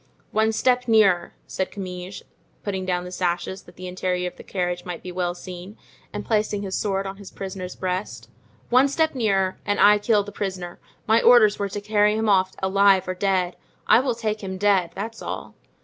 [0.31, 2.23] "One step nearer," said Comminges,
[2.63, 5.77] putting down the sashes, that the interior of the carriage might be well seen,
[6.11, 8.27] and placing his sword on his prisoner's breast,
[8.71, 12.53] "one step nearer, and I kill the prisoner; my orders were to carry him off
[12.63, 13.57] alive or dead.
[13.85, 15.53] I will take him dead, that's all."